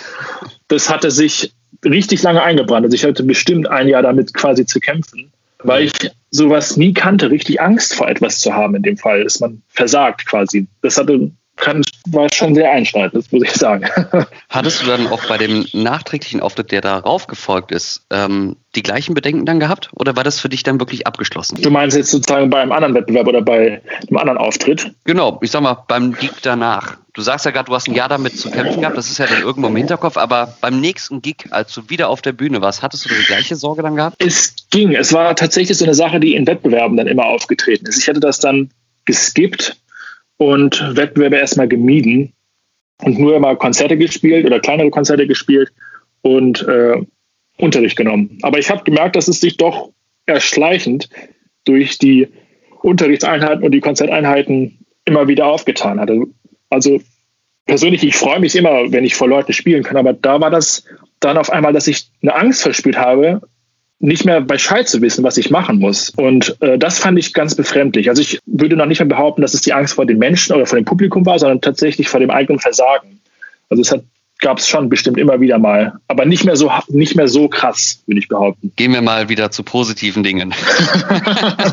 [0.68, 1.54] Das hatte sich
[1.86, 2.86] richtig lange eingebrannt.
[2.86, 5.32] Also ich hatte bestimmt ein Jahr damit quasi zu kämpfen,
[5.64, 5.94] weil ich
[6.32, 10.26] sowas nie kannte, richtig Angst vor etwas zu haben in dem Fall, dass man versagt
[10.26, 10.68] quasi.
[10.82, 11.32] Das hatte
[11.64, 13.86] kann, war schon sehr einschneidend, das muss ich sagen.
[14.50, 19.14] Hattest du dann auch bei dem nachträglichen Auftritt, der darauf gefolgt ist, ähm, die gleichen
[19.14, 19.90] Bedenken dann gehabt?
[19.94, 21.62] Oder war das für dich dann wirklich abgeschlossen?
[21.62, 24.92] Du meinst jetzt sozusagen bei einem anderen Wettbewerb oder bei einem anderen Auftritt?
[25.06, 26.98] Genau, ich sag mal, beim Deep danach.
[27.14, 29.28] Du sagst ja gerade, du hast ein Jahr damit zu kämpfen gehabt, das ist ja
[29.28, 32.82] dann irgendwo im Hinterkopf, aber beim nächsten Gig, als du wieder auf der Bühne warst,
[32.82, 34.18] hattest du die gleiche Sorge dann gehabt?
[34.20, 34.94] Es ging.
[34.94, 38.00] Es war tatsächlich so eine Sache, die in Wettbewerben dann immer aufgetreten ist.
[38.00, 38.72] Ich hatte das dann
[39.06, 39.78] geskippt
[40.38, 42.34] und Wettbewerbe erstmal gemieden
[43.04, 45.72] und nur immer Konzerte gespielt oder kleinere Konzerte gespielt
[46.22, 47.02] und äh,
[47.58, 48.38] Unterricht genommen.
[48.42, 49.92] Aber ich habe gemerkt, dass es sich doch
[50.26, 51.10] erschleichend
[51.66, 52.30] durch die
[52.82, 56.24] Unterrichtseinheiten und die Konzerteinheiten immer wieder aufgetan hatte.
[56.70, 57.02] Also
[57.66, 60.86] persönlich, ich freue mich immer, wenn ich vor Leuten spielen kann, aber da war das
[61.20, 63.42] dann auf einmal, dass ich eine Angst verspürt habe,
[64.04, 66.10] nicht mehr bei Bescheid zu wissen, was ich machen muss.
[66.10, 68.10] Und äh, das fand ich ganz befremdlich.
[68.10, 70.66] Also ich würde noch nicht mehr behaupten, dass es die Angst vor den Menschen oder
[70.66, 73.22] vor dem Publikum war, sondern tatsächlich vor dem eigenen Versagen.
[73.70, 73.96] Also es
[74.40, 78.04] gab es schon bestimmt immer wieder mal, aber nicht mehr so nicht mehr so krass,
[78.06, 78.74] würde ich behaupten.
[78.76, 80.54] Gehen wir mal wieder zu positiven Dingen.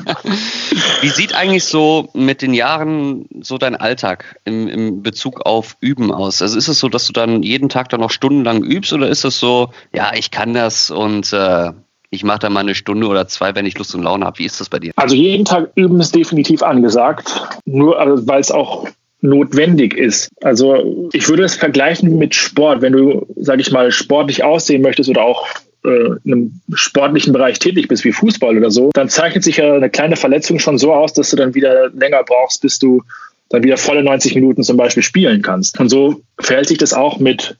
[1.01, 6.13] Wie sieht eigentlich so mit den Jahren so dein Alltag im, im Bezug auf Üben
[6.13, 6.43] aus?
[6.43, 9.25] Also ist es so, dass du dann jeden Tag dann noch stundenlang übst oder ist
[9.25, 11.73] es so, ja, ich kann das und äh,
[12.11, 14.39] ich mache da mal eine Stunde oder zwei, wenn ich Lust und Laune habe.
[14.39, 14.93] Wie ist das bei dir?
[14.97, 17.43] Also jeden Tag üben ist definitiv angesagt.
[17.65, 18.89] Nur also, weil es auch
[19.21, 20.31] notwendig ist.
[20.43, 22.83] Also ich würde es vergleichen mit Sport.
[22.83, 25.47] Wenn du, sage ich mal, sportlich aussehen möchtest oder auch
[25.85, 29.75] äh, in einem sportlichen Bereich tätig bist, wie Fußball oder so, dann zeichnet sich ja
[29.75, 33.03] eine kleine Verletzung schon so aus, dass du dann wieder länger brauchst, bis du
[33.51, 35.79] dann wieder volle 90 Minuten zum Beispiel spielen kannst.
[35.79, 37.57] Und so verhält sich das auch mit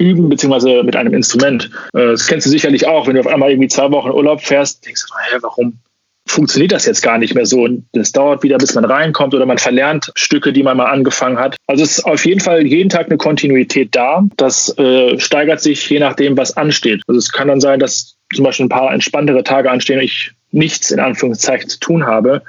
[0.00, 1.70] Üben beziehungsweise mit einem Instrument.
[1.94, 4.84] Äh, das kennst du sicherlich auch, wenn du auf einmal irgendwie zwei Wochen Urlaub fährst,
[4.86, 5.78] denkst du, hä, warum
[6.26, 7.62] funktioniert das jetzt gar nicht mehr so.
[7.62, 11.38] Und es dauert wieder, bis man reinkommt oder man verlernt Stücke, die man mal angefangen
[11.38, 11.56] hat.
[11.66, 14.24] Also es ist auf jeden Fall jeden Tag eine Kontinuität da.
[14.36, 17.02] Das äh, steigert sich je nachdem, was ansteht.
[17.08, 20.32] Also es kann dann sein, dass zum Beispiel ein paar entspanntere Tage anstehen und ich
[20.52, 22.42] nichts in Anführungszeichen zu tun habe.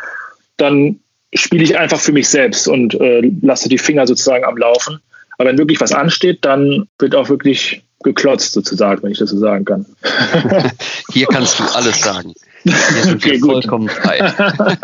[0.57, 0.99] Dann
[1.33, 5.01] spiele ich einfach für mich selbst und äh, lasse die Finger sozusagen am Laufen.
[5.41, 9.39] Aber wenn wirklich was ansteht, dann wird auch wirklich geklotzt sozusagen, wenn ich das so
[9.39, 9.87] sagen kann.
[11.13, 12.35] Hier kannst du alles sagen.
[12.63, 14.19] Hier sind wir okay, vollkommen frei.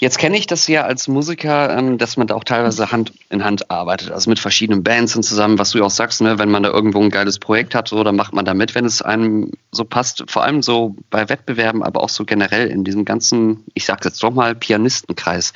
[0.00, 3.44] Jetzt kenne ich das ja als Musiker, ähm, dass man da auch teilweise Hand in
[3.44, 6.50] Hand arbeitet, also mit verschiedenen Bands und zusammen, was du ja auch sagst, ne, wenn
[6.50, 9.02] man da irgendwo ein geiles Projekt hat, so, dann macht man da mit, wenn es
[9.02, 10.24] einem so passt.
[10.28, 14.22] Vor allem so bei Wettbewerben, aber auch so generell in diesem ganzen, ich sage jetzt
[14.22, 15.52] doch mal, Pianistenkreis.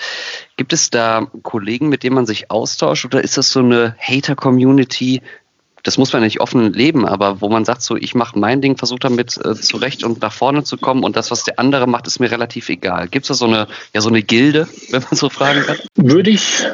[0.59, 5.23] Gibt es da Kollegen, mit denen man sich austauscht oder ist das so eine Hater-Community,
[5.85, 8.77] das muss man nicht offen leben, aber wo man sagt, so ich mache mein Ding,
[8.77, 12.07] versuche damit äh, zurecht und nach vorne zu kommen und das, was der andere macht,
[12.07, 13.09] ist mir relativ egal.
[13.09, 15.77] Gibt es da so eine, ja, so eine Gilde, wenn man so fragen kann?
[15.95, 16.65] Würde ich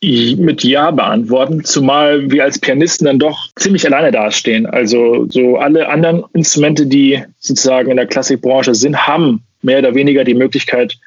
[0.00, 4.66] mit Ja beantworten, zumal wir als Pianisten dann doch ziemlich alleine dastehen.
[4.66, 10.24] Also so alle anderen Instrumente, die sozusagen in der Klassikbranche sind, haben mehr oder weniger
[10.24, 10.98] die Möglichkeit,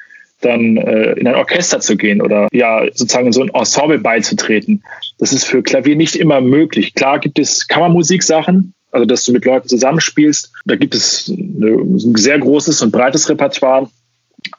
[0.42, 4.84] dann äh, in ein Orchester zu gehen oder ja sozusagen in so ein Ensemble beizutreten.
[5.18, 6.94] Das ist für Klavier nicht immer möglich.
[6.94, 10.52] Klar gibt es Kammermusiksachen, also dass du mit Leuten zusammenspielst.
[10.66, 13.90] Da gibt es ein sehr großes und breites Repertoire,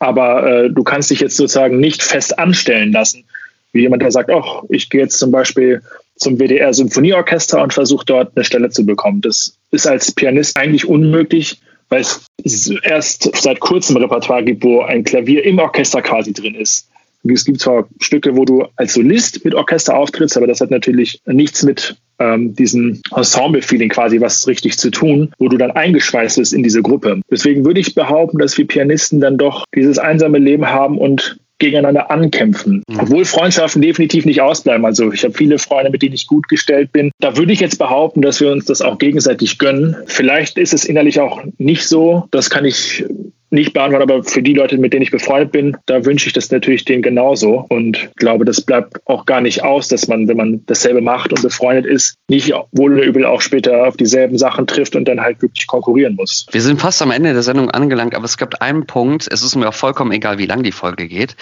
[0.00, 3.24] aber äh, du kannst dich jetzt sozusagen nicht fest anstellen lassen,
[3.72, 5.82] wie jemand, der sagt, oh, ich gehe jetzt zum Beispiel
[6.16, 9.20] zum WDR Symphonieorchester und versuche dort eine Stelle zu bekommen.
[9.20, 12.04] Das ist als Pianist eigentlich unmöglich, weil
[12.44, 16.88] es erst seit kurzem Repertoire gibt, wo ein Klavier im Orchester quasi drin ist.
[17.24, 21.20] Es gibt zwar Stücke, wo du als Solist mit Orchester auftrittst, aber das hat natürlich
[21.26, 26.52] nichts mit ähm, diesem Ensemble-Feeling quasi was richtig zu tun, wo du dann eingeschweißt bist
[26.52, 27.20] in diese Gruppe.
[27.30, 32.10] Deswegen würde ich behaupten, dass wir Pianisten dann doch dieses einsame Leben haben und gegeneinander
[32.10, 32.82] ankämpfen.
[32.88, 33.00] Mhm.
[33.00, 34.84] Obwohl Freundschaften definitiv nicht ausbleiben.
[34.84, 37.10] Also ich habe viele Freunde, mit denen ich gut gestellt bin.
[37.20, 39.96] Da würde ich jetzt behaupten, dass wir uns das auch gegenseitig gönnen.
[40.06, 42.24] Vielleicht ist es innerlich auch nicht so.
[42.30, 43.04] Das kann ich
[43.50, 46.50] nicht beantworten, aber für die Leute, mit denen ich befreundet bin, da wünsche ich das
[46.50, 50.66] natürlich denen genauso und glaube, das bleibt auch gar nicht aus, dass man, wenn man
[50.66, 54.96] dasselbe macht und befreundet ist, nicht wohl oder übel auch später auf dieselben Sachen trifft
[54.96, 56.46] und dann halt wirklich konkurrieren muss.
[56.50, 59.54] Wir sind fast am Ende der Sendung angelangt, aber es gibt einen Punkt, es ist
[59.56, 61.36] mir auch vollkommen egal, wie lang die Folge geht.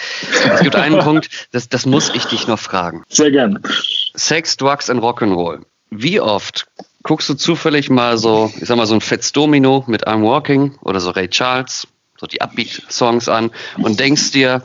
[0.53, 3.03] Es gibt einen Punkt, das, das muss ich dich noch fragen.
[3.09, 3.59] Sehr gern.
[4.13, 5.61] Sex, Drugs and Rock'n'Roll.
[5.89, 6.67] Wie oft
[7.03, 10.77] guckst du zufällig mal so, ich sag mal, so ein Fetz Domino mit I'm Walking
[10.81, 11.87] oder so Ray Charles
[12.17, 14.63] so die Upbeat-Songs an und denkst dir,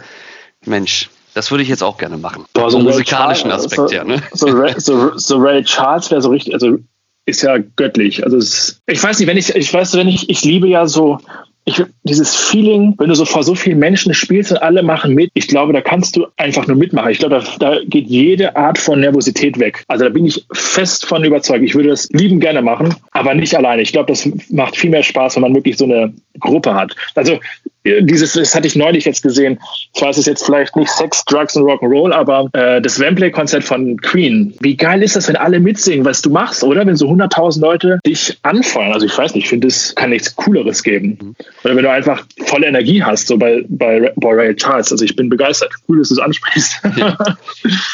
[0.65, 2.45] Mensch, das würde ich jetzt auch gerne machen.
[2.53, 4.23] Boah, so musikalischen Aspekt so, ja, ne?
[4.33, 6.79] So, Ray, so, so Ray Charles wäre so richtig, also
[7.25, 8.25] ist ja göttlich.
[8.25, 11.19] Also es, ich weiß nicht, wenn ich, ich weiß, wenn ich, ich liebe ja so
[11.65, 15.31] ich, dieses Feeling, wenn du so vor so vielen Menschen spielst und alle machen mit,
[15.35, 17.11] ich glaube, da kannst du einfach nur mitmachen.
[17.11, 19.85] Ich glaube, da, da geht jede Art von Nervosität weg.
[19.87, 21.63] Also da bin ich fest von überzeugt.
[21.63, 23.83] Ich würde das lieben gerne machen, aber nicht alleine.
[23.83, 26.95] Ich glaube, das macht viel mehr Spaß, wenn man wirklich so eine Gruppe hat.
[27.15, 27.41] Also
[27.85, 29.59] dieses, das hatte ich neulich jetzt gesehen.
[29.95, 34.01] Zwar ist es jetzt vielleicht nicht Sex, Drugs und Rock'n'Roll, aber äh, das Wembley-Konzert von
[34.01, 34.55] Queen.
[34.61, 36.87] Wie geil ist das, wenn alle mitsingen, was du machst, oder?
[36.87, 38.93] Wenn so 100.000 Leute dich anfeuern.
[38.93, 41.19] Also ich weiß nicht, ich finde, es kann nichts Cooleres geben.
[41.21, 41.37] Mhm.
[41.65, 44.93] Oder wenn du einfach volle Energie hast, so bei, bei, bei Ray Charles.
[44.93, 45.73] Also ich bin begeistert.
[45.89, 46.81] Cool, dass du es ansprichst.
[46.97, 47.17] Ja.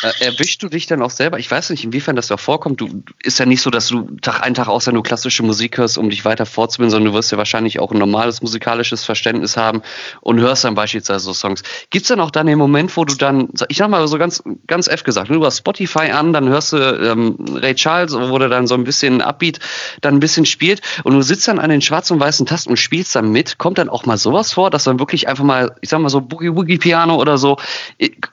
[0.03, 1.39] Äh, erwischst du dich dann auch selber?
[1.39, 2.81] Ich weiß nicht, inwiefern das da vorkommt.
[2.81, 5.99] Du ist ja nicht so, dass du Tag ein, Tag aus nur klassische Musik hörst,
[5.99, 7.99] um dich weiter fortzubilden, sondern du wirst ja wahrscheinlich auch ein
[8.29, 9.83] normales musikalisches Verständnis haben
[10.21, 11.63] und hörst dann beispielsweise so Songs.
[11.91, 14.43] Gibt es dann auch dann den Moment, wo du dann, ich sag mal so ganz,
[14.67, 18.49] ganz F gesagt, du hast Spotify an, dann hörst du ähm, Ray Charles, wo der
[18.49, 19.59] dann so ein bisschen Upbeat
[20.01, 22.77] dann ein bisschen spielt und du sitzt dann an den schwarzen und weißen Tasten und
[22.77, 23.59] spielst dann mit.
[23.59, 26.21] Kommt dann auch mal sowas vor, dass dann wirklich einfach mal, ich sag mal so
[26.21, 27.57] Boogie Woogie Piano oder so,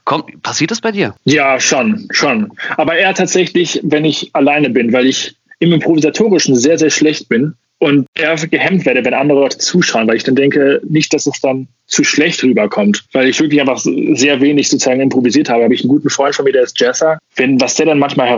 [0.04, 1.16] kommt, passiert das bei dir?
[1.24, 2.52] Ja, schon, schon.
[2.78, 7.56] Aber eher tatsächlich, wenn ich alleine bin, weil ich im Improvisatorischen sehr, sehr schlecht bin
[7.80, 11.40] und eher gehemmt werde, wenn andere Leute zuschauen, weil ich dann denke, nicht, dass es
[11.42, 15.64] dann zu schlecht rüberkommt, weil ich wirklich einfach sehr wenig sozusagen improvisiert habe.
[15.64, 17.20] Habe ich einen guten Freund von mir, der ist Jazzer.
[17.36, 18.30] Wenn was der dann manchmal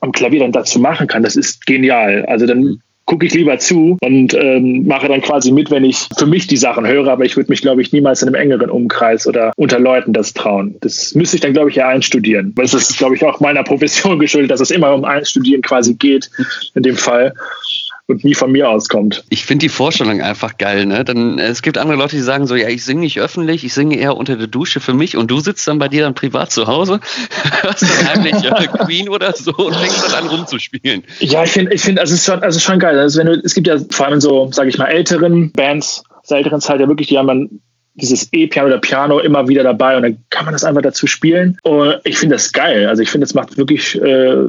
[0.00, 2.24] am Klavier dann dazu machen kann, das ist genial.
[2.26, 6.26] Also dann gucke ich lieber zu und ähm, mache dann quasi mit, wenn ich für
[6.26, 9.26] mich die Sachen höre, aber ich würde mich, glaube ich, niemals in einem engeren Umkreis
[9.26, 10.76] oder unter Leuten das trauen.
[10.80, 12.52] Das müsste ich dann, glaube ich, ja einstudieren.
[12.56, 15.94] Weil es ist, glaube ich, auch meiner Profession geschuldet, dass es immer um Einstudieren quasi
[15.94, 16.30] geht,
[16.74, 17.34] in dem Fall
[18.06, 19.24] und nie von mir auskommt.
[19.30, 21.04] Ich finde die Vorstellung einfach geil, ne?
[21.04, 23.96] Dann, es gibt andere Leute, die sagen so, ja, ich singe nicht öffentlich, ich singe
[23.96, 26.66] eher unter der Dusche für mich und du sitzt dann bei dir dann privat zu
[26.66, 27.00] Hause,
[27.62, 31.04] hörst dann heimlich äh, Queen oder so und fängst dann an rumzuspielen.
[31.20, 32.98] Ja, ich finde, ich finde, also es ist schon, also schon geil.
[32.98, 36.38] Also wenn du, es gibt ja vor allem so, sage ich mal, älteren Bands, der
[36.38, 37.60] älteren Zeit ja wirklich, die haben dann
[37.94, 41.58] dieses E-Piano oder Piano immer wieder dabei und dann kann man das einfach dazu spielen.
[41.62, 42.88] Und ich finde das geil.
[42.88, 44.46] Also ich finde, es macht wirklich äh,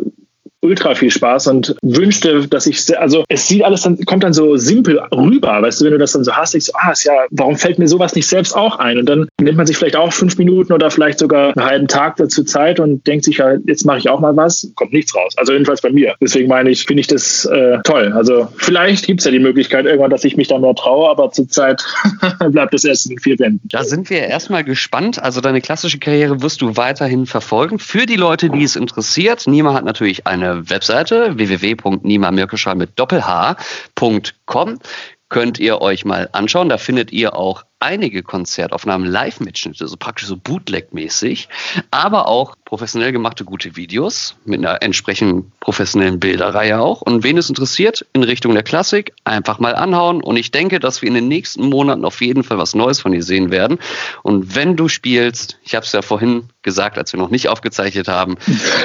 [0.66, 4.58] ultra viel Spaß und wünschte, dass ich, also es sieht alles dann, kommt dann so
[4.58, 7.14] simpel rüber, weißt du, wenn du das dann so hast, ich so, ah, ist ja,
[7.30, 8.98] warum fällt mir sowas nicht selbst auch ein?
[8.98, 12.18] Und dann nimmt man sich vielleicht auch fünf Minuten oder vielleicht sogar einen halben Tag
[12.18, 15.34] dazu Zeit und denkt sich, ja, jetzt mache ich auch mal was, kommt nichts raus.
[15.38, 16.16] Also jedenfalls bei mir.
[16.20, 18.12] Deswegen meine ich, finde ich das äh, toll.
[18.16, 21.32] Also vielleicht gibt es ja die Möglichkeit irgendwann, dass ich mich da mehr traue, aber
[21.32, 21.84] zurzeit
[22.50, 23.68] bleibt es erst in vier Wänden.
[23.72, 25.22] Da sind wir erstmal gespannt.
[25.22, 27.80] Also deine klassische Karriere wirst du weiterhin verfolgen.
[27.80, 34.80] Für die Leute, die es interessiert, Nima hat natürlich eine Webseite www.nimamirkeschall mit doppelh.com
[35.30, 36.70] könnt ihr euch mal anschauen.
[36.70, 41.50] Da findet ihr auch einige Konzertaufnahmen, Live-Mitschnitte, so praktisch so Bootleg-mäßig,
[41.92, 47.02] aber auch professionell gemachte gute Videos mit einer entsprechenden professionellen Bilderreihe auch.
[47.02, 50.22] Und wen es interessiert, in Richtung der Klassik, einfach mal anhauen.
[50.22, 53.12] Und ich denke, dass wir in den nächsten Monaten auf jeden Fall was Neues von
[53.12, 53.80] dir sehen werden.
[54.24, 58.08] Und wenn du spielst, ich habe es ja vorhin gesagt, als wir noch nicht aufgezeichnet
[58.08, 58.38] haben,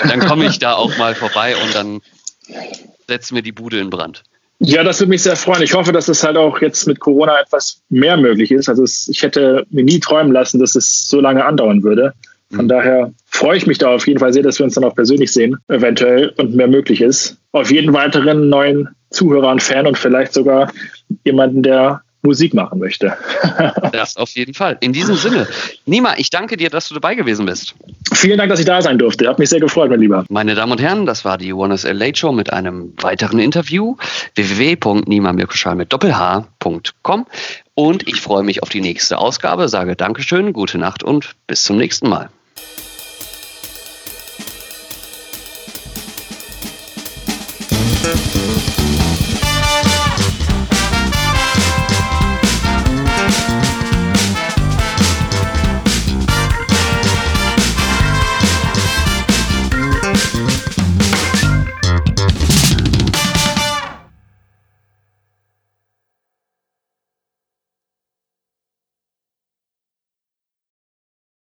[0.09, 2.00] dann komme ich da auch mal vorbei und dann
[3.09, 4.22] setzen wir die Bude in Brand.
[4.62, 5.62] Ja, das würde mich sehr freuen.
[5.62, 8.68] Ich hoffe, dass es halt auch jetzt mit Corona etwas mehr möglich ist.
[8.68, 12.12] Also es, ich hätte mir nie träumen lassen, dass es so lange andauern würde.
[12.51, 12.68] Von mhm.
[12.68, 15.33] daher freue ich mich da auf jeden Fall sehr, dass wir uns dann auch persönlich
[15.33, 17.38] sehen, eventuell, und mehr möglich ist.
[17.53, 20.70] Auf jeden weiteren neuen Zuhörer und Fan und vielleicht sogar
[21.25, 23.17] jemanden, der Musik machen möchte.
[23.93, 24.77] das auf jeden Fall.
[24.81, 25.47] In diesem Sinne,
[25.87, 27.75] Nima, ich danke dir, dass du dabei gewesen bist.
[28.13, 29.29] Vielen Dank, dass ich da sein durfte.
[29.29, 30.25] Hat mich sehr gefreut, mein Lieber.
[30.29, 33.97] Meine Damen und Herren, das war die One S Late Show mit einem weiteren Interview.
[34.35, 37.27] www.nimamirkoschal mit doppelh.com
[37.75, 41.79] und ich freue mich auf die nächste Ausgabe, sage Dankeschön, gute Nacht und bis zum
[41.79, 42.29] nächsten Mal.